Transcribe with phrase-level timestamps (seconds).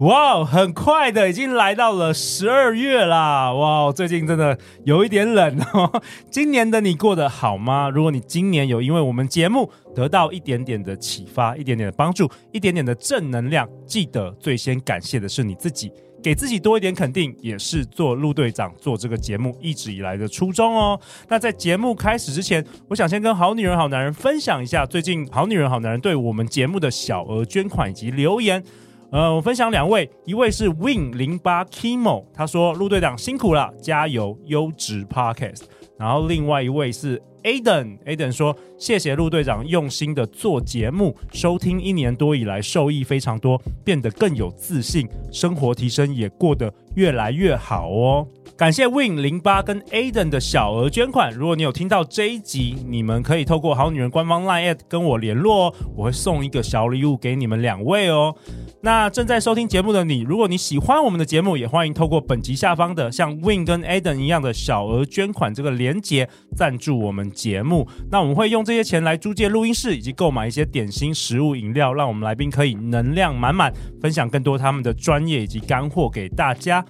[0.00, 3.52] 哇很快的，已经来到了十二月啦！
[3.52, 6.02] 哇、最近真的有一点冷哦。
[6.30, 7.90] 今年的你过得好吗？
[7.90, 15.92] 如果你今年有因为我们节目得到一点点的启发、一点点的帮助、一点点的正能量，记得最先感谢的是你自己，
[16.22, 20.98] 给自己多一点肯定，也是做陆队长做这个节目一直以来的初衷哦。
[21.28, 28.64] 那在节目开始之前，我想先跟好女人、好男人分享一下最近好女人、好男人对我们节目的小额捐款以及留言。
[29.12, 35.62] 呃，我分享两位，一位是 Win 零八 Kimo，他说陆队长辛苦了，加油，优质 Podcast。
[35.98, 48.26] 然后另外一位是 Aden，Aden 说谢谢陆队长用心的做节目，收听一年多以来受益非常多，变得更有自信，生活提升也过得越来越好哦。
[48.60, 51.32] 感谢 Win 零八跟 Aden 的小额捐款。
[51.32, 58.36] 如果你有听到这一集，你们可以透过好女人官方 LINE@ 跟我联络哦，我会送一个小礼物给你们两位哦。
[58.82, 67.88] 那正在收听节目的你，如果你喜欢我们的节目，也欢迎透过本集下方的像 Win 跟 Aden 一样的小额捐款这个连结赞助我们节目。
[68.10, 73.72] 那我们会用这些钱来租借录音室，以及购买一些点心、食物、饮料，让我们来宾可以能量满满，
[74.02, 76.84] 分享更多他们的专业以及干货给大家。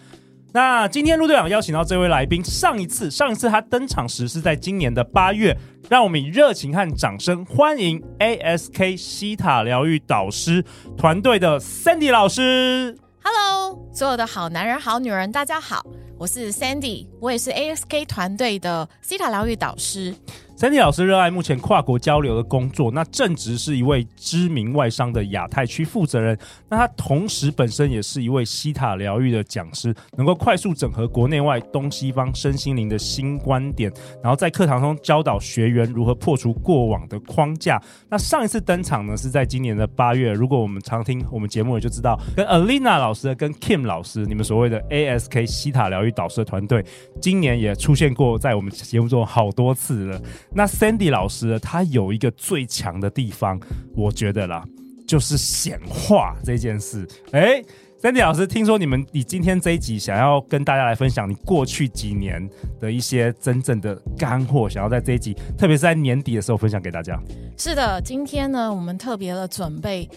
[0.52, 5.56] 那今天陆队长邀请到这位来宾，上一次上一次他登场时是在今年的八月，
[5.88, 10.64] 让我们以热情和掌声欢迎 ASK 西塔疗愈导师
[10.96, 12.98] 团队的 Sandy 老师。
[13.22, 15.86] Hello，所有的好男人、好女人，大家好，
[16.18, 20.12] 我是 Sandy，我也是 ASK 团队的西塔疗愈导师。
[20.60, 26.38] Sandy 老师热爱目前跨国交流的工作，那正职是一位知名外商的亚太区负责人。
[26.68, 33.90] 那他同时本身也是一位西塔疗愈的讲师，能够快速整合国内外东西方身心灵的新观点，
[34.22, 37.80] 然后在课堂中教导学员如何破除过往的框架。
[38.10, 46.84] 那上一次登场呢是在今年的八月，如果我们常听我们节目也就知道，跟 Alina 老师、跟 Kim 老师，你们所谓的 ASK 西塔疗愈导师的团队，
[47.18, 50.20] 今年也出现过在我们节目中好多次了。
[50.52, 53.60] 那 Sandy 老师他有一个最强的地方，
[53.94, 54.64] 我觉得啦，
[55.06, 57.06] 就是显化这件事。
[57.32, 57.62] 哎
[58.02, 62.48] ，Sandy 老师，听说你们你今天这一集想要跟大家来分享你过去几年
[62.80, 67.20] 的一些真正的干货，想要在这一集，特别是在年底的时候分享给大家。
[67.56, 70.08] 是的，今天呢，我们特别的准备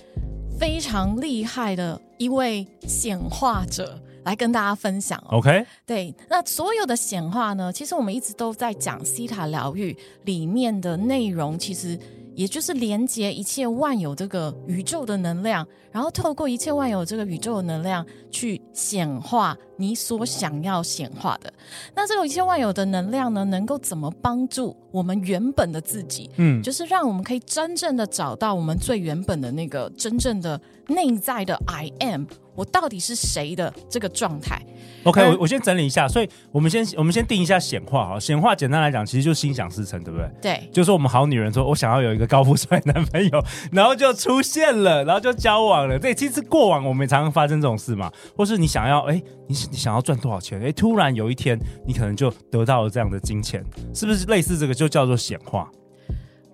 [0.59, 3.99] 非常厉害的一位显化者。
[4.25, 5.37] 来跟大家分享哦。
[5.37, 9.95] OK，对，那所有的显化呢，其实我们一直都在讲西塔疗愈
[10.25, 11.97] 里面的内容，其实
[12.35, 21.51] 也就是连接一切万有这个宇宙的能量，然后透过一切万有这个宇宙的能量去显化你所想要显化的。
[21.95, 26.29] 那这个一切万有的能量呢，能够怎么帮助我们原本的自己？
[26.37, 32.25] 嗯，就是让我们可以真正的找到我们最原本的那个真正的内在的 I am。
[32.55, 34.61] 我到底是谁的这个状态
[35.05, 38.19] ？OK，我我先整理一下，所以我们先我们先定一下显化哈。
[38.19, 40.29] 显化简单来讲，其实就是心想事成，对不对？
[40.39, 45.97] 对，就是我们好女人说，我想要有一个高富帅男朋友， 然后就出现了，然后就交往了。
[45.97, 50.61] 对，其实过往我们也常常发生这种事嘛，或是你想要哎，你你想要赚多少钱？
[50.61, 55.67] 哎，突然有一天你可能就得到了这样的金钱，是不是类似这个就叫做显化？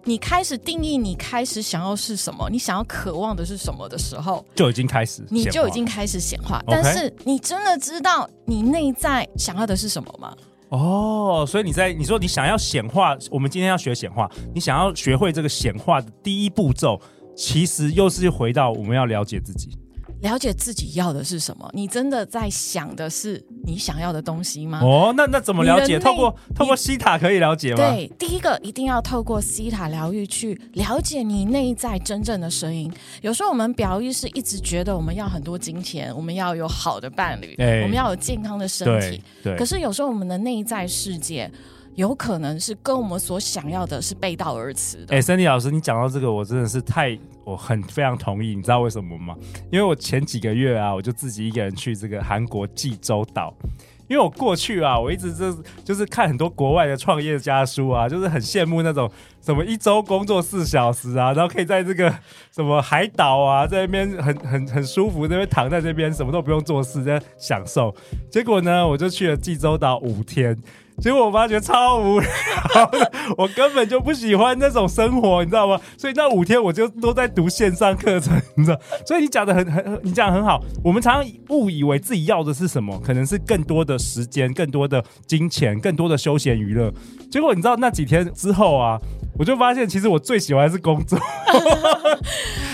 [0.05, 6.63] 你开始定义，你开始想要是什么，你想要渴望的是什么的时候，就已经开始，你就已经开始显化。
[6.65, 10.33] 但是你真的知道你内在想要的是什么吗？
[10.69, 16.97] 哦，所以你在你说你想要显化，我们今天要学显化，你想要学会这个显化的第一步骤，
[17.35, 19.77] 其实又是回到我们要了解自己。
[20.21, 21.69] 了解自己要的是什么？
[21.73, 24.81] 你真的在想的是你想要的东西吗？
[24.83, 25.97] 哦，那那怎么了解？
[25.97, 27.77] 透过透过西塔可以了解吗？
[27.77, 32.91] 对，第一个一定要透过西塔疗愈去了解你内在真正的声音。
[33.21, 39.21] 有时候我们表意识一直觉得我们要很多金钱，我们要有好的伴侣，欸、我们要有健康的身体。
[39.41, 41.49] 对，对，可是有时候我们的内在世界。
[41.99, 45.13] 有可能是跟我们所想要的是背道而驰的。
[45.13, 48.55] 哎，Sandy 老师，你讲到这个，我真的是太，我很非常同意。
[48.55, 49.35] 你知道为什么吗？
[49.69, 53.53] 因为我前几个月啊，我就自己一个人去这个韩国济州岛，
[54.07, 59.11] 因为我过去啊，我一直就是就是看很多国外的创业家书啊，就是很羡慕那种
[59.41, 62.09] 什么一周工作四小时啊，然后可以在这个
[62.55, 67.93] 什么海岛啊，在那边很很很舒服，在那边躺在这边什么都不用做事，在享受。
[68.31, 70.57] 结果呢，我就去了济州岛五天。
[71.01, 72.29] 结果我发觉超无聊，
[73.37, 75.79] 我根本就不喜欢那种生活，你知道吗？
[75.97, 78.79] 所以那五天我就都在读线上课程，你知道？
[79.05, 80.61] 所以你讲的很很，你讲的很好。
[80.83, 86.91] 我们常常误以为自己要的是什么，可能是更多的时间、更多的金钱、更多的休闲娱乐。
[87.31, 88.99] 结果你知道那几天之后啊，
[89.37, 91.17] 我就发现其实我最喜欢的是工作。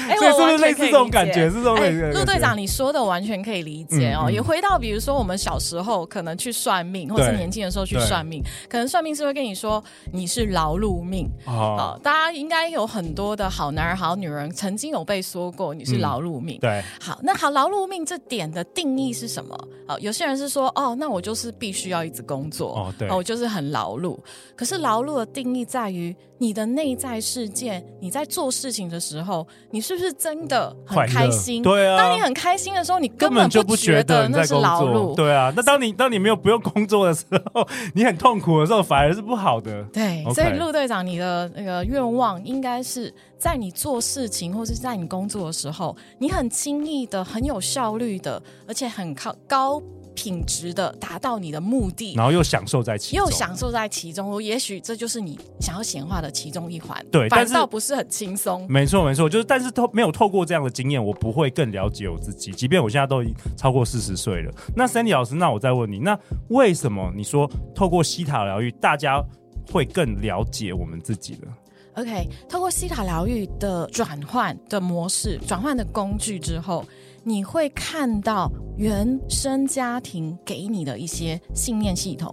[0.09, 1.49] 哎，所以是不是类似这种感觉？
[1.49, 2.11] 是这种感觉。
[2.11, 4.29] 陆队长，你说的完全可以理解哦。
[4.29, 11.99] 也回到比如说我们小时候可能去算命，或者是年轻的时候去算命，可能算命师会跟你说你是劳碌命哦。
[12.03, 16.59] 大家应该有很多的好男人、好女人曾经有被说过你是劳碌命。
[16.59, 19.55] 对，好，那好，劳碌命这点的定义是什么？
[19.87, 24.17] 哦，有些人是说哦，那我就是必须要一直工作哦，对，我就是很劳碌。
[24.55, 31.61] 可是劳碌的定义在于你的内在世界，你在做事情的时候，你是不是真的很开心？
[31.63, 35.15] 对啊，当你很开心的时候，你根本就不觉得那是劳碌。
[35.15, 39.83] 对啊，那当你当你没有不用工作的时候，你很痛苦的时候，反而是不好的。
[39.93, 40.33] 对，Okay.
[40.33, 49.81] 所以陆队长，你的那个愿望应该是在你做事情或是在你工作的时候，你很轻易的、很有效率的，而且很靠高。
[50.15, 54.41] 品质的达到你的目的，然后又享受在其中，又享受在其中。
[54.41, 57.05] 也许这就是你想要显化的其中一环。
[57.11, 58.65] 对，反倒不是很轻松。
[58.67, 62.51] 没错，没错，就是但是透没有透过这样的经验，我不会更了解我自己。
[62.51, 64.51] 即便我现在都已经超过四十岁了。
[64.75, 66.17] 那 Sandy 老师，那我再问你，那
[66.47, 69.23] 为什么你说透过西塔疗愈，大家
[69.71, 71.47] 会更了解我们自己呢
[71.95, 76.85] ？OK，透过西塔疗愈的转换的模式、转换的工具之后。
[77.27, 82.31] 你会看到原生家庭给你的一些信念系统，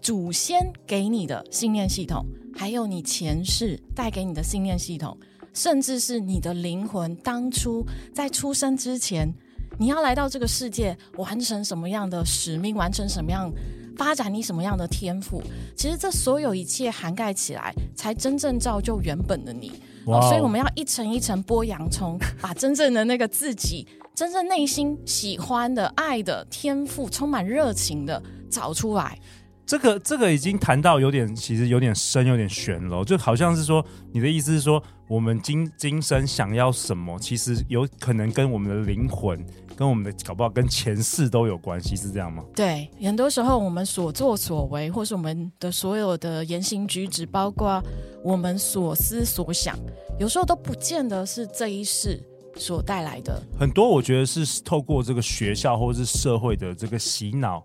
[0.00, 5.16] 祖先给你的信念系统，还有你前世带给你的信念系统，
[5.54, 9.32] 甚至是你的灵魂当初在出生之前，
[9.78, 13.48] 你要来到这个世界完成什么样的使命，完成什么样
[13.96, 15.40] 发展你什么样的天赋，
[15.76, 19.70] 其实这所有一切涵盖起来，才真正造就原本的你。
[20.04, 23.86] 所以我们要一层一层剥洋葱，把真正的那个自己。
[24.14, 29.18] 真正内心喜欢的、爱的、天赋、充满热情的找出来，
[29.64, 33.02] 这个这个已经谈到有点，其实有点深，有点悬了。
[33.04, 39.42] 就好像是说，你的意思是说，我们今今生想要什么，其实有可能跟我们的灵魂、
[39.74, 42.44] 跟我们的搞不好跟前世都有关系，是这样吗？
[42.54, 47.82] 对，很多时候我们所作所为，或是我们的所有的言行举止，包括
[48.22, 49.74] 我们所思所想，
[50.18, 52.22] 有时候都不见得是这一世。
[52.56, 57.62] 所带来的很多，我觉得是透过这个学校或者是社会的这个洗脑，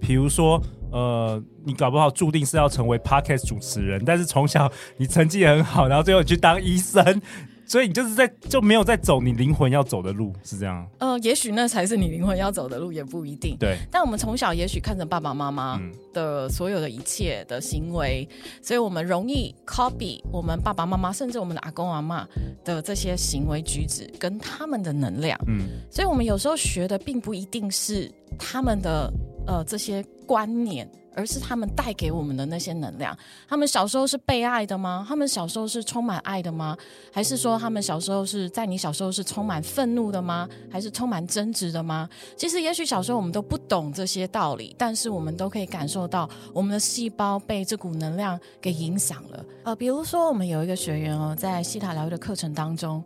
[0.00, 0.60] 比如说，
[0.92, 7.22] 呃，你搞不好注定是要成为 Podcast 主持人，但是从小你成绩也很好，然后最后你去当医生。
[7.70, 10.84] 所以你就是在就没有在走你灵魂要走的路，是这样？
[10.98, 13.56] 呃，也许那才是你灵魂要走的路，也不一定。
[13.60, 13.78] 对。
[13.92, 15.80] 但我们从小也许看着爸爸妈妈
[16.12, 22.26] 的所有的一切的行为，嗯、所以我们容易 copy 我们爸爸妈妈，甚至我们的阿公阿妈
[22.64, 25.38] 的这些行为举止跟他们的能量。
[25.46, 25.68] 嗯。
[25.92, 29.08] 所以我们有时候学的并不一定是他们的
[29.46, 30.90] 呃这些观念。
[31.14, 33.16] 而是他们带给我们的那些能量。
[33.48, 35.04] 他们小时候是被爱的吗？
[35.08, 36.76] 他们小时候是充满爱的吗？
[37.12, 40.48] 还是说他们小时候是在你小时候是充满愤怒的吗？
[40.70, 42.08] 还是充满争执的吗？
[42.36, 49.44] 其实，也许小时候我们都不懂这些道理，但是我们都可以感受到我们的细胞被这股能量给影响了。
[49.64, 53.02] 呃，比如说，我们有一个学员哦，在西塔疗愈的课程当中，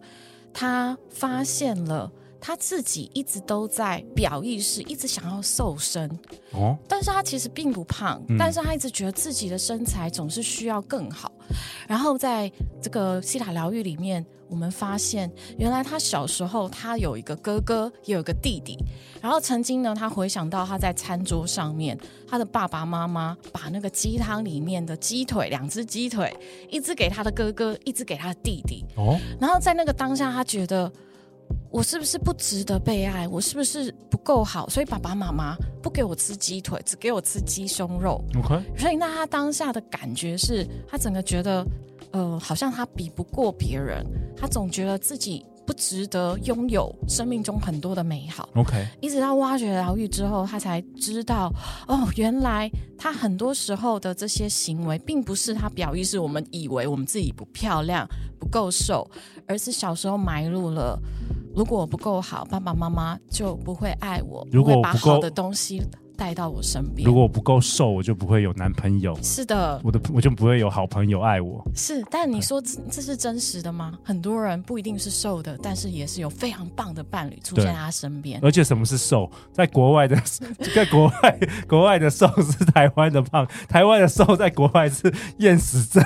[0.52, 2.10] 他发现了。
[2.46, 6.06] 他自己一直都在表意识，一直想要瘦身
[6.52, 11.32] 哦，但是他其实并不胖，嗯、但是他一直觉得自己的身材总是需要更好。
[11.88, 18.76] 然后在这个西塔疗愈里面，我们发现原来他小时候他有一个哥哥，也有一个弟弟。
[19.22, 21.98] 然后曾经呢，他回想到他在餐桌上面，
[22.28, 26.30] 他的爸爸妈妈把那个鸡汤里面的鸡腿，两只鸡腿，
[26.68, 28.84] 一只给他的哥哥，一只给他的弟弟。
[28.96, 30.92] 哦，然后在那个当下，他觉得。
[31.74, 33.26] 我是不是不值得被爱？
[33.26, 34.68] 我是不是不够好？
[34.68, 38.24] 所以爸爸妈妈不给我吃鸡腿，只给我吃鸡胸肉。
[38.38, 38.62] OK。
[38.78, 41.66] 所以那他当下的感觉是，他整个觉得，
[42.12, 48.48] 呃，好像他比不过别人，他总觉得自己不值得拥有生命中很多的美好。
[48.54, 48.86] OK。
[49.00, 51.52] 一直到挖掘疗愈之后，他才知道，
[51.88, 58.06] 哦，原来他很多时候的这些行为，并不是他表意是我们以为我们自己不漂亮、
[58.38, 59.10] 不够瘦，
[59.48, 60.96] 而是小时候埋入了。
[61.54, 64.46] 如果我不够好，爸爸妈妈就不会爱我。
[64.50, 65.80] 如果不会把好的东西
[66.16, 67.06] 带到我身边。
[67.06, 69.16] 如果我不够瘦，我就不会有男朋友。
[69.22, 71.64] 是的，我的我就不会有好朋友爱我。
[71.74, 73.98] 是，但你说这这是真实的吗？
[74.02, 78.38] 很多人不一定是瘦的，但是也是有非常棒的伴侣出现在他身边。
[78.42, 79.30] 而且什么是瘦？
[79.52, 80.16] 在国外的，
[80.74, 86.04] 在国外国外的瘦是台湾的胖，台湾的瘦在国外是厌食症。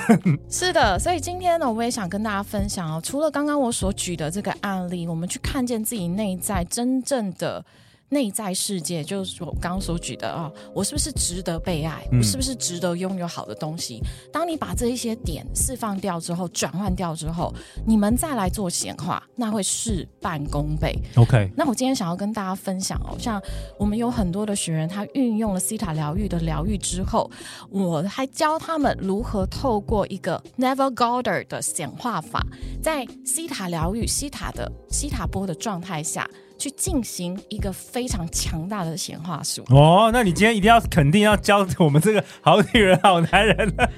[0.48, 7.64] 是的，所以今天呢，我也想跟大家分享哦，除了刚刚我所举的这个案例，我们去看见自己内在真正的。
[8.10, 12.02] 内在世界就是我刚刚所举的啊，我是不是值得被爱？
[12.12, 14.00] 我是不是值得拥有好的东西？
[14.02, 17.54] 嗯、当你把这一些点释放掉之后，转换掉之后，
[17.86, 20.98] 你们再来做显化，那会事半功倍。
[21.16, 23.40] OK，那我今天想要跟大家分享哦，像
[23.78, 27.30] 我们有很多的学员，他运用了西塔疗愈的疗愈之后，
[27.70, 32.46] 我还教他们如何透过一个 Neville Goddard 的显化法，
[32.82, 36.26] 在西塔疗愈、西塔的西塔波的状态下。
[36.58, 43.90] 去进行一个非常强大的显化术哦，那你今天一定要肯定要教我们这个好女人好男人了，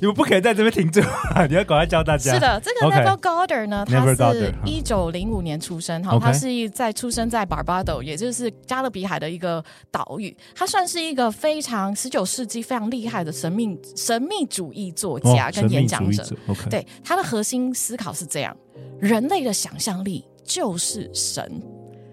[0.00, 1.00] 你们不可以在这边停住
[1.34, 1.46] 啊！
[1.46, 2.34] 你要赶快教大家。
[2.34, 10.36] 是的，这个 Neville Goddard 呢.他是一九零五年出生，哈，他是在出生在 Barbados，也就是加勒比海的一个岛屿。
[10.54, 16.22] 他算是一个非常十九世纪非常厉害的神秘神秘主义作家跟演讲者。
[16.46, 18.56] 哦、者对，他的核心思考是这样：
[18.98, 21.62] 人类的想象力就是神。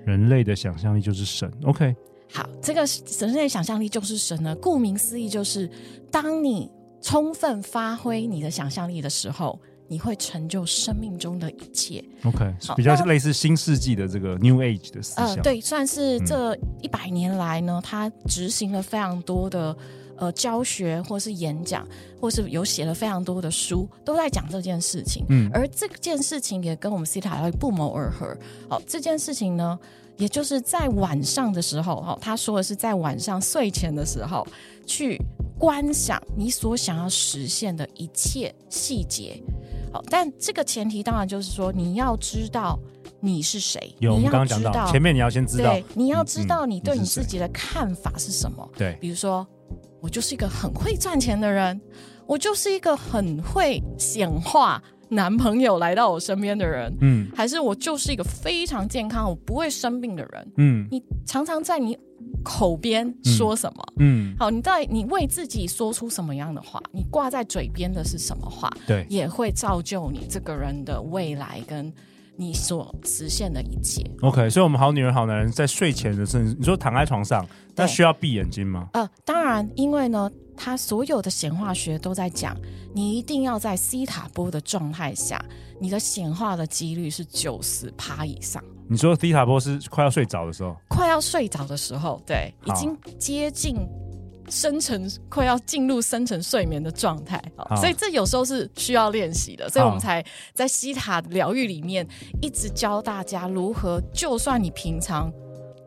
[0.10, 1.52] 人类的想象力就是神。
[1.64, 1.96] OK，
[2.34, 2.84] 好，这个
[3.20, 4.56] 人类的想象力就是神呢。
[4.56, 5.70] 顾名思义，就是
[6.12, 6.70] 当你
[7.02, 12.04] 充分发挥你的想象力的时候，你会成就生命中的一切。
[12.24, 15.28] OK，比较是类似新世纪的这个 New Age 的思想。
[15.28, 19.76] 呃，对，算是这一百年来呢，他执行了非常多的
[20.20, 21.88] 呃教学，或是演讲，
[22.22, 25.26] 或是有写了非常多的书，都在讲这件事情。
[25.30, 28.38] 嗯，而这件事情也跟我们西塔疗愈不谋而合。
[28.70, 29.80] 好，这件事情呢。
[30.20, 34.46] 也就是在晚上的时候，哈，他说的是在晚上睡前的时候，
[34.86, 35.18] 去
[35.58, 39.42] 观想你所想要实现的一切细节。
[39.94, 42.78] 好，但这个前提当然就是说，你要知道
[43.22, 43.96] 你是谁。
[44.00, 48.70] 有，你要知道前面你要先知道，对，你要知道你对你自己的看法是什么。
[48.78, 49.48] 对，比如说，
[50.02, 51.80] 我就是一个很会赚钱的人，
[52.26, 54.82] 我就是一个很会显化。
[55.12, 61.98] 男朋友来到我身边的人，嗯，还是我就是一个非常健康、我不会生病的人，嗯，你常常在你
[62.44, 71.92] 口边说什么，嗯，好，你在你为自己说出什么样的话，你挂在嘴边的是什么话，对，也会造就你这个人的未来跟
[72.40, 74.02] 你所实现的一切。
[74.22, 78.88] OK，所以，我们好女人、好男人在睡前的时候，你说躺在床上，那需要闭眼睛吗？
[78.94, 80.32] 呃，当然，因为呢。
[80.62, 82.54] 他所有的显化学都在讲，
[82.94, 85.42] 你一定要在西塔波的状态下，
[85.80, 88.62] 你的显化的几率是九十趴以上。
[88.90, 90.76] 你说西塔波是快要睡着的时候？
[90.90, 93.78] 快要睡着的时候，对，已经接近
[94.50, 97.42] 深沉，快要进入深层睡眠的状态。
[97.78, 102.08] 所以这有时候是需要练习的，所以我们才在西塔疗愈里面
[102.42, 105.32] 一直教大家如何，就算你平常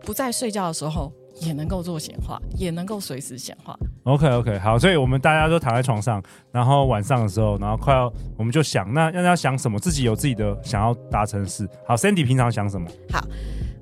[0.02, 1.12] 不在睡觉的时候。
[1.40, 3.76] 也能够做显化，也能够随时显化。
[4.04, 9.80] OK OK，好，所以我们大家都躺在床上，然后晚上的时候，然后快要，我们就想，那要要想什么？
[9.80, 11.66] 自己有自己的想要达成事。
[11.88, 12.86] 好，Sandy 平常想什么？
[13.10, 13.26] 好。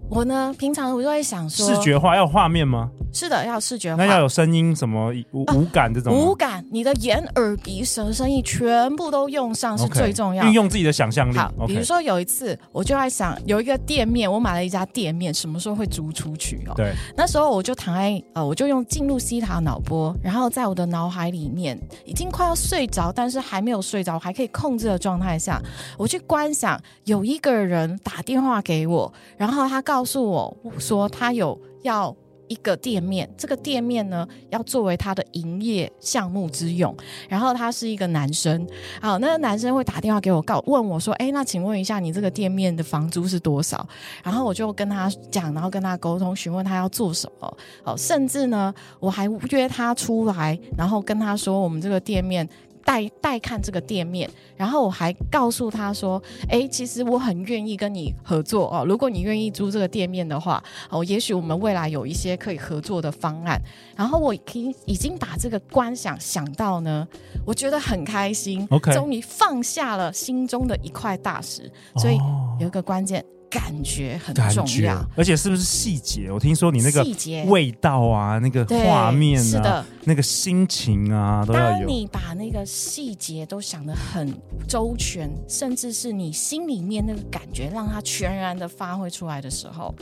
[0.08, 2.88] 我呢，平常我就会想说，视觉化要画面吗？
[3.12, 3.96] 是的，要视觉化。
[3.96, 6.14] 那要有声音，什么五五感这种？
[6.14, 10.48] 五感，你的眼、耳、鼻、舌、身、意全部都用上是最重要的。
[10.48, 11.36] 运用自己的想象力。
[11.36, 16.74] 好，比如说有一次，我就在想，有一个店面，我买了一家店面，什么时候会租出去哦？
[16.76, 16.92] 对。
[17.16, 25.60] 那时候我就躺在呃，我就用进入西塔脑波，然后在我的脑海里面，已经快要睡着，但是还没有睡着，还可以控制的状态下，
[25.98, 30.56] 我去观想有一个人打电话给我，然后他告诉我。
[30.78, 32.14] 说他有要
[32.50, 36.92] 一个店面，这个店面呢要作为他的营业项目之用。
[37.28, 38.66] 然后他是一个男生，
[39.00, 43.88] 好，那个男生会打电话给我告问我说：“哎，那请问一下，你这个店面的房租是多少？”
[44.24, 47.56] 然后我就跟他讲，然后跟他沟通，询问他要做什么。
[47.84, 52.48] 好，甚至呢，我还约他出来，然后跟他说我们这个店面。
[52.84, 58.84] 带带看这个店面，然后我还告诉他说：“哎，其实我很愿意跟你合作哦。
[58.86, 63.60] 如果你愿意租这个店面的话，哦，也许我们未来有一些可以合作的方案。
[63.96, 67.06] 然后我已经已经把这个观想想到呢，
[67.46, 68.94] 我觉得很开心，Okay.
[68.94, 71.70] 终于放下了心中的一块大石。
[71.96, 72.18] 所以
[72.58, 76.30] 有一个关键。”感觉很重要，而且是不是细节？
[76.30, 77.04] 我听说你那个
[77.46, 81.78] 味道啊，那个画面啊，是的，那个心情啊，都要有。
[81.80, 84.32] 当你把那个细节都想得很
[84.68, 89.94] 周全，甚至是你心里面那个感觉，让它全然的发挥出来的时候，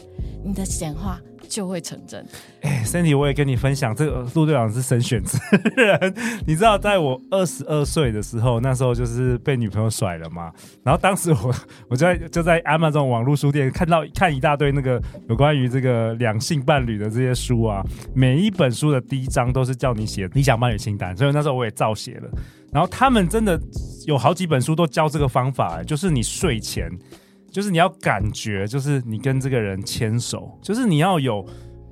[0.44, 2.24] 你的显化就会成真。
[2.62, 5.38] 哎，Sandy，我也跟你分享，这个陆队长是神选之
[5.76, 6.14] 人。
[6.46, 10.52] 你知道，在我二十二岁的时候，那时候就是被女朋友甩了嘛。
[10.82, 11.54] 然后当时我
[11.88, 22.28] 我就在就在 Amazon 网络书店看到看一大堆那个有关于这个两性伴侣的这些书啊，每一本书的第一章都是叫你写理想伴侣清单，所以那时候我也照写了。
[22.70, 23.58] 然后他们真的
[24.06, 26.90] 有好几本书都教这个方法，就是你睡前，
[27.50, 31.46] 就是你要感觉，就是你跟这个人牵手，就是你要有。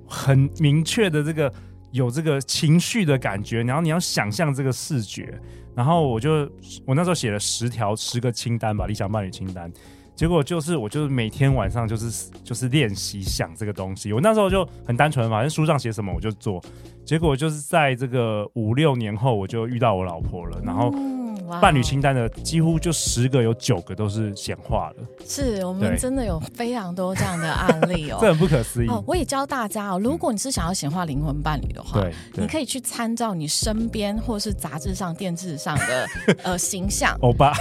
[0.08, 1.52] 很明确的这个
[1.90, 5.36] 有这个情绪的感觉，然后你要想象这个视觉，
[5.74, 6.48] 然后我就
[6.86, 9.68] 我那时候写了十条十个清单吧，理想伴侣清单，
[10.14, 16.62] 结果就是我就是每天晚上就是就是练习想这个东西，我那时候就很单纯嘛，反正书上写什么我就做，
[17.04, 20.94] 结果就是在这个五六年后我就遇到我老婆了，然后。
[21.60, 28.88] 伴侣清单的几乎就十个有九个都是显化了，是我们真的有非常多这样的案例哦， 这很不可思议。
[28.88, 29.02] 哦。
[29.06, 36.06] 我也教大家哦，如果你是想要显化灵魂伴侣的话，对，你可以去参照你身边或是杂志上、电视上的
[36.42, 37.52] 呃形象， 欧巴。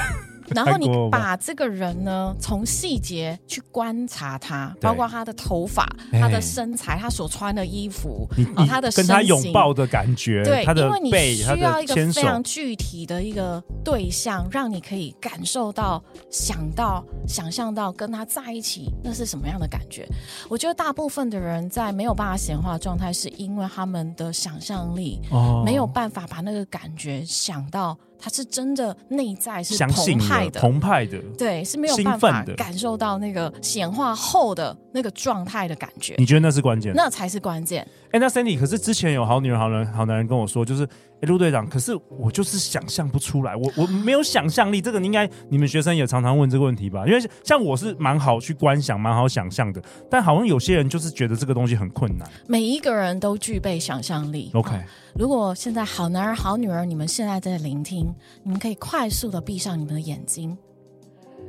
[0.53, 20.07] 然后你把这个人呢，从细节去观察他，包括他的头发、他的身材、他所穿的衣服，啊，他的跟他拥抱的感觉，对，他的背，因为你需要一个非常具体的一个对象，让你可以感受到、想到、想象到跟他在一起那是什么样的感觉。
[20.47, 25.19] 我觉得大部分的人在没有办法显化状态，是因为他们的想象力
[25.63, 27.97] 没有办法把那个感觉想到。
[28.25, 36.15] 他是真的内在是澎湃的，澎湃的，对，是没有办法感受到那个显化后的那个状态的感觉。
[36.17, 36.91] 你觉得那是关键？
[36.95, 37.83] 那才是关键。
[38.05, 40.89] 哎、欸，那 Sandy，可是之前有好女人、好男人、好男人跟我说，就是
[41.21, 44.81] 哎，陆、欸、队长，可是我就是想象不出来，我我没有想象力。
[44.81, 47.05] 这个应该你们学生也常常问这个问题吧？
[47.07, 52.29] 因为像我是蛮好去观想、蛮好想象的，但好像有些人就是觉得这个东西很困难。
[52.47, 54.51] 每一个人都具备想象力。
[54.53, 54.71] OK。
[55.17, 60.57] 如果现在好男儿、好女儿，你们现在在聆听，你们可以快速的闭上你们的眼睛，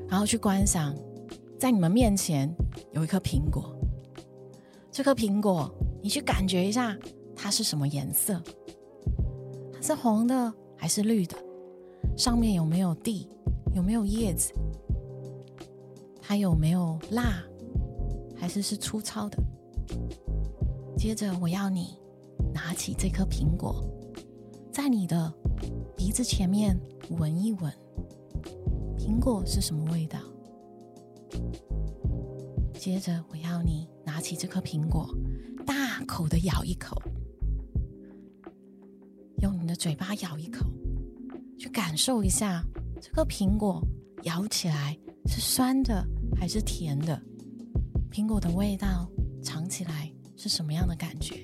[0.09, 0.95] 然后去观想，
[1.59, 2.49] 在你们面前
[2.93, 3.77] 有一颗苹果。
[4.93, 5.69] 这颗苹果，
[6.01, 6.97] 你去感觉一下，
[7.35, 8.41] 它是什么颜色？
[9.87, 11.37] 是红的还是绿的？
[12.17, 13.31] 上面有没有蒂？
[13.73, 14.53] 有没有叶子？
[16.21, 17.41] 它有没有辣？
[18.37, 19.39] 还是是粗糙的？
[20.99, 21.97] 接着，我要你。
[22.53, 23.85] 拿起这颗苹果，
[24.73, 25.33] 在你的
[25.97, 26.77] 鼻子前面
[27.11, 27.73] 闻一闻，
[28.99, 30.19] 苹果是什么味道？
[32.75, 35.09] 接着，我要你拿起这颗苹果，
[35.65, 37.01] 大口的咬一口，
[39.67, 40.65] 你的嘴巴咬一口，
[41.59, 42.65] 去感受一下
[43.03, 43.85] 这颗苹果
[44.23, 47.21] 咬起来是酸的还是甜的？
[48.09, 49.11] 苹果的味道
[49.43, 51.35] 尝起来是什么样的感觉？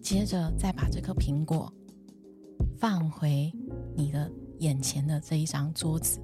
[0.00, 1.72] 接着再把这颗苹果
[2.78, 3.52] 放回
[3.96, 6.20] 你的眼前的这一张桌子，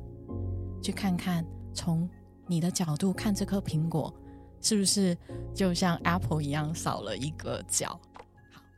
[0.81, 1.45] 去看看
[1.75, 2.09] 从
[2.47, 4.15] 你的角度看这颗苹果
[4.61, 5.19] 是不是
[5.53, 8.01] 就像 Apple 一样少了一个角。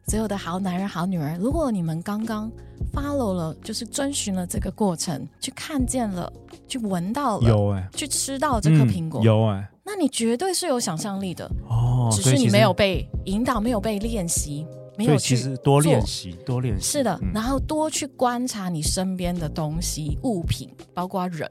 [0.06, 2.50] 好，所有的好男人、好女人，如果你们刚刚
[2.94, 6.32] follow 了，就是遵循了这个过程，去看见了，
[6.68, 14.66] 去闻到了，有哎，去吃到这颗苹果，嗯、有哎，那你绝对是有想象力的哦，只是你没有被引导，没有被练习。
[14.98, 21.46] 没有去其实多练习，多练习是的，嗯，然后多去观察你身边的东西、物品，包括人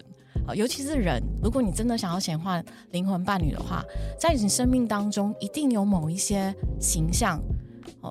[0.47, 1.21] 啊，尤其是人。
[1.43, 3.83] 如果你真的想要显化灵魂伴侣的话，
[4.19, 7.39] 在你生命当中一定有某一些形象。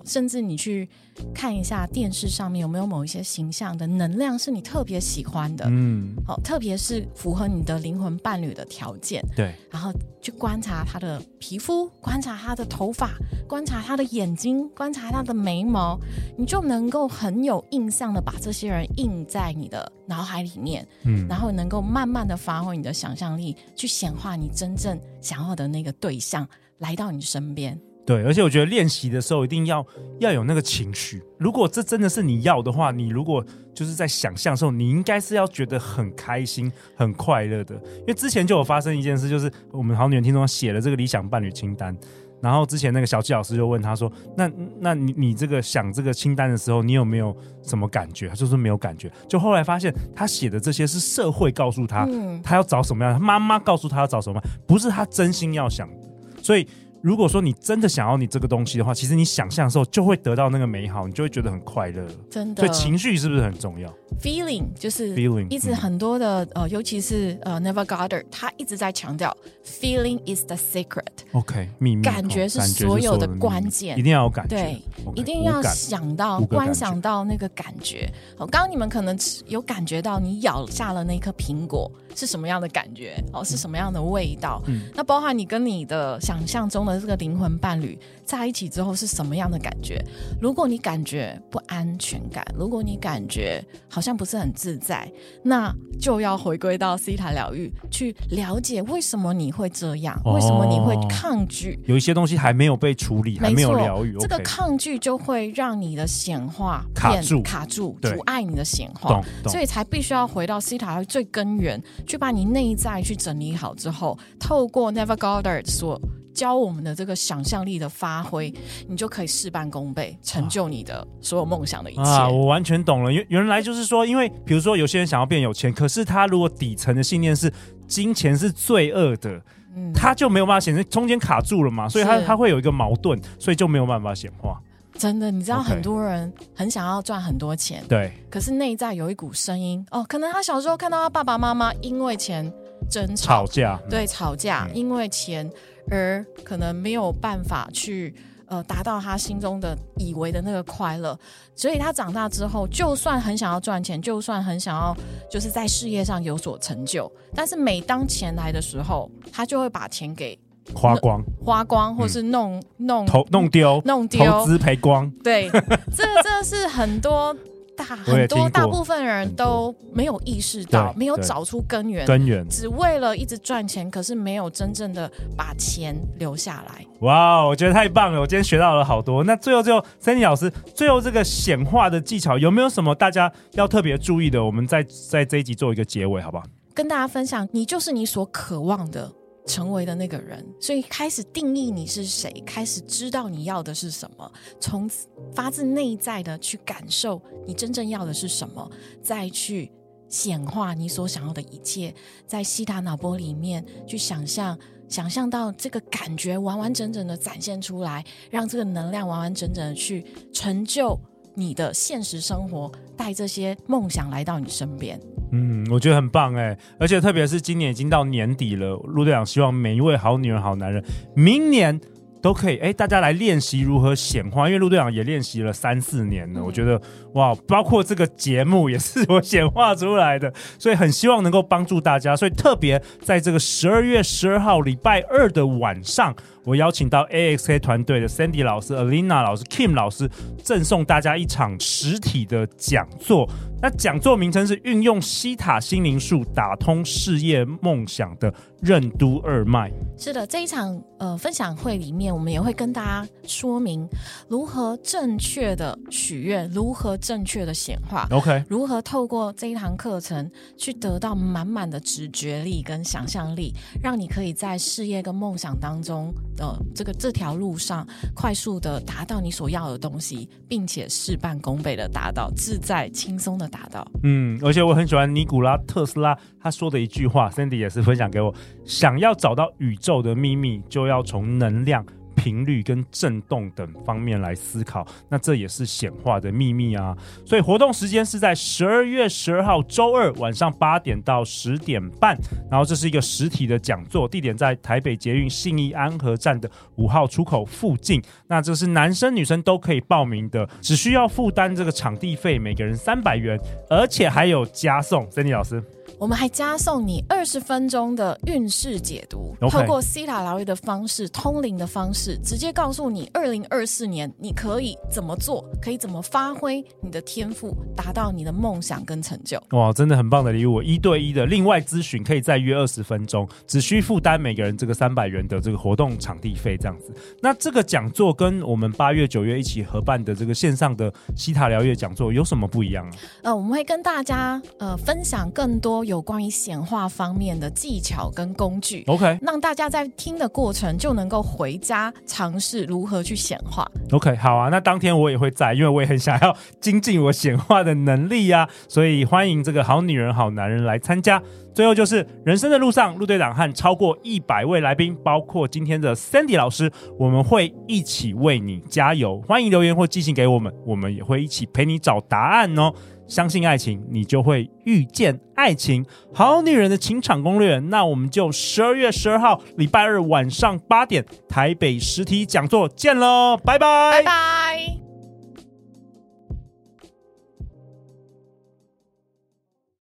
[0.04, 0.88] 甚至你去
[1.34, 13.12] 看一下电视上面有没有某一些形象的能量是你特别喜欢的，嗯，好，特别是符合你的灵魂伴侣的条件，对，然后去观察他的皮肤，观察他的头发，
[13.48, 15.98] 观察他的眼睛，观察他的眉毛，
[16.36, 27.78] 你就能够很有印象的把这些人印在你的脑海里面，嗯，然后能够慢慢的发挥你的想象力，去显化你真正想要的那个对象来到你身边。
[28.06, 29.84] 对，而且我觉得练习的时候一定要
[30.20, 31.22] 要有那个情绪。
[31.38, 33.42] 如果这真的是你要的话，你如果
[33.74, 37.74] 就是在想象的时候，你应该是要觉得很开心、很快乐的。
[38.00, 41.96] 因为之前就有发生一件事，就是我们好女人听众写了这个理想伴侣清单，
[42.42, 49.10] 然后之前那个小纪老师就问他说：“那那你你这个想这个清单的时候，你有没有什么感觉？”他就说没有感觉。
[49.26, 52.06] 就后来发现他写的这些是社会告诉他
[52.42, 55.96] 他要找什么样的，他妈妈告诉他要找什么，不是他真心要想的。
[56.42, 56.68] 所以。
[57.04, 62.02] 如果说你真的想要你这个东西的话，其实你想象的时候就会得到那个美好，你就会觉得很快乐。
[62.30, 69.36] 真的，所以情绪是不是很重要？Feeling 就是 feeling，一直很多的、嗯、呃，尤其是呃 Goddard 他一直在强调
[69.66, 71.02] ，Feeling is the secret。
[71.32, 78.10] OK，秘密感觉是所有的关键，一定要有感觉，对，okay, 一定要想到观想到那个感觉。
[78.38, 79.14] 好，刚刚你们可能
[79.46, 83.14] 有感觉到，你咬下了那颗苹果是什么样的感觉？
[83.32, 84.62] 哦，是什么样的味道？
[84.66, 90.02] 嗯，那包含你跟你的想象中的这个灵魂伴侣在一起之后是什么样的感觉？
[90.40, 95.10] 如果你感觉不安全感，如果你感觉好像不是很自在，
[95.42, 101.78] 那就要回归到西塔疗愈，去了解为什么你会这样，为什么你会抗拒？
[101.86, 116.00] 有一些东西还没有被处理，还没有疗愈，这个抗拒就会让你的显化卡住，卡住，阻碍你的显化，所以才必须要回到西塔最根源，去把你内在去整理好之后，透过 Neville Goddard 所
[116.34, 118.52] 教我们的这个想象力的发挥，
[118.88, 122.02] 你就可以事半功倍，成就你的所有梦想的一切。
[122.02, 123.12] 啊，我完全懂了。
[123.12, 127.50] 原原来就是说，因为比如说有些人想要变有钱，可是他如果底层的信念是
[127.86, 129.40] 金钱是罪恶的，
[129.76, 134.60] 嗯，他就没有办法显示，中间卡住了嘛，所以他他会有一个矛盾，所以就没有办法显化。
[134.98, 142.52] 真的，你知道很多人很想要赚很多钱，对，可是内在有一股声音，哦，可能他小时候看到他爸爸妈妈因为钱
[142.90, 145.48] 争吵，吵架，对，吵架，嗯，因为钱。
[145.90, 148.14] 而可能没有办法去
[148.46, 151.18] 呃达到他心中的以为的那个快乐，
[151.54, 154.96] 所以他长大之后，就算很想要赚钱，就算很想要
[155.30, 160.38] 就是在事业上有所成就，但是每当钱来的时候，他就会把钱给
[160.74, 165.10] 花光，花光，或是弄、嗯、弄投弄丢，弄丢，投资赔光。
[165.22, 167.36] 对，这这是很多。
[167.76, 176.84] 大很多大部分人都没有意识到，没有找出根源，根源只为了一直赚钱，可是没有真正的把钱留下来。
[177.00, 178.20] 哇，我觉得太棒了！
[178.20, 179.24] 我今天学到了好多。
[179.24, 184.42] 那最后最后，Sandy 老师，最后这个显化的技巧有没有什么大家要特别注意的？
[184.42, 186.44] 我们在在这一集做一个结尾，好不好？
[186.72, 189.10] 跟大家分享，你就是你所渴望的。
[189.46, 194.88] 成为的那个人，所以开始定义你是谁，开始知道你要的是什么，从
[195.34, 198.70] 发自内在的去感受你真正要的是什么，
[199.02, 199.70] 再去
[200.08, 201.94] 显化你所想要的一切，
[202.26, 210.98] 在西塔脑波里面去想象，想象到这个感觉完完整整的展现出来，让这个能量完完整整的去成就
[211.34, 214.98] 你的现实生活，带这些梦想来到你身边。
[215.36, 220.80] 嗯，我觉得很棒哎，而且特别是今年已经到年底了，陆队长希望每一位好女人、好男人，
[221.16, 221.80] 明年
[222.22, 226.80] 都可以哎，大家来练习如何显化，因为陆队长也练习了三四年了，嗯、我觉得
[227.14, 236.14] 哇，包括这个节目也是我显化出来的，所以很希望能够帮助大家，所以特别在这个十二月十二号礼拜二的晚上。
[236.44, 240.08] 我邀请到 AXA 团队的 Sandy 老师、Alina 老师、Kim 老师，
[240.42, 243.28] 赠送大家一场实体的讲座。
[243.62, 249.72] 那讲座名称是运用西塔心灵术打通事业梦想的任督二脉。
[249.96, 253.88] 是的，这一场呃分享会里面，我们也会跟大家说明
[254.28, 258.06] 如何正确的许愿，如何正确的显化。
[258.10, 266.12] OK，如何透过这一堂课程去得到满满的直觉力跟想象力，让你可以在事业跟梦想当中。
[266.38, 273.86] 呃，这个这条路上快速的达到你所要的东西，并且事半功倍的达到，自在轻松的达到。
[274.02, 281.84] 嗯，而且我很喜欢尼古拉特斯拉他说的一句话，Cindy 也是分享给我：想要找到宇宙的秘密，就要从能量。
[282.24, 286.96] 频率跟震动等方面来思考，那这也是显化的秘密啊！
[287.26, 292.16] 所以活动时间是在十二月十二号周二晚上八点到十点半，
[292.50, 298.02] 然后这是一个实体的讲座，地点在台北捷运信义安和站的五号出口附近。
[298.26, 305.06] 那这是男生女生都可以报名的，只需要负担这个场地费，每个人三百元，而且还有加送。
[305.10, 305.62] Sandy 老师。
[305.98, 309.50] 我们还加送你二十分钟的运势解读，Okay.
[309.50, 319.40] 透过西塔疗愈的方式、通灵的方式，直接告诉你二零二四年你可以怎么做，可以怎么发挥你的天赋，达到你的梦想跟成就。
[319.50, 320.60] 哇，真的很棒的礼物！
[320.62, 326.92] 一对一的，另外咨询可以再约二十分钟，只需负担每个人这个三百元的这个活动场地费，这样子。
[327.22, 332.92] 那这个讲座跟我们八月、九月一起合办的这个线上的西塔疗愈讲座有什么不一样啊？
[333.24, 335.83] 呃，我们会跟大家呃分享更多。
[335.84, 343.70] 有关于显化方面的技巧跟工具，OK，让大家在听的过程就能够回家尝试如何去显化。
[343.92, 351.22] OK，好啊，那当天我也会在，因为我也很想要精进我显化的能力呀、啊， 所以欢迎这个好女人、好男人来参加。
[351.54, 356.68] 最后就是人生的路上，陆队长和超过一百位来宾，包括今天的 Sandy 老师，
[356.98, 359.22] 我们会一起为你加油。
[359.28, 362.74] 欢迎留言或寄信给我们，我们也会一起陪你找答案哦。
[363.06, 365.84] 相信爱情，你就会遇见爱情。
[366.12, 374.83] 好女人的情场攻略，那我们就十二月十二号礼拜二晚上八点台北实体讲座见喽，拜拜，拜拜。